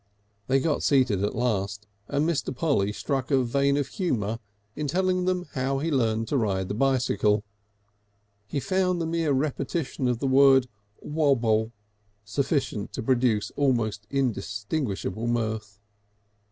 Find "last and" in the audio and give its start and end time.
1.35-2.27